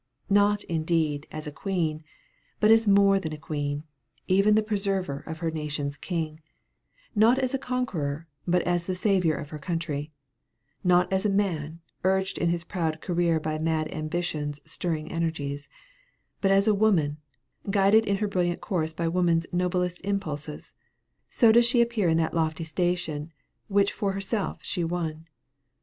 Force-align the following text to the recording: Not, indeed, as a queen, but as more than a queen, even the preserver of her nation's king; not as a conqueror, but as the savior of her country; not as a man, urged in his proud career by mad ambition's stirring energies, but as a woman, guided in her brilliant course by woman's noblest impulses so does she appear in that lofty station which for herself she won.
Not, 0.31 0.63
indeed, 0.63 1.27
as 1.31 1.45
a 1.45 1.51
queen, 1.51 2.03
but 2.59 2.71
as 2.71 2.87
more 2.87 3.19
than 3.19 3.33
a 3.33 3.37
queen, 3.37 3.83
even 4.27 4.55
the 4.55 4.63
preserver 4.63 5.19
of 5.27 5.37
her 5.45 5.51
nation's 5.51 5.95
king; 5.95 6.39
not 7.13 7.37
as 7.37 7.53
a 7.53 7.59
conqueror, 7.59 8.25
but 8.47 8.63
as 8.63 8.87
the 8.87 8.95
savior 8.95 9.35
of 9.35 9.51
her 9.51 9.59
country; 9.59 10.11
not 10.83 11.13
as 11.13 11.23
a 11.23 11.29
man, 11.29 11.81
urged 12.03 12.39
in 12.39 12.49
his 12.49 12.63
proud 12.63 12.99
career 12.99 13.39
by 13.39 13.59
mad 13.59 13.93
ambition's 13.93 14.59
stirring 14.65 15.11
energies, 15.11 15.69
but 16.41 16.49
as 16.49 16.67
a 16.67 16.73
woman, 16.73 17.17
guided 17.69 18.07
in 18.07 18.15
her 18.17 18.27
brilliant 18.27 18.59
course 18.59 18.93
by 18.93 19.07
woman's 19.07 19.45
noblest 19.51 20.01
impulses 20.01 20.73
so 21.29 21.51
does 21.51 21.67
she 21.67 21.79
appear 21.79 22.09
in 22.09 22.17
that 22.17 22.33
lofty 22.33 22.63
station 22.63 23.31
which 23.67 23.93
for 23.93 24.13
herself 24.13 24.61
she 24.63 24.83
won. 24.83 25.27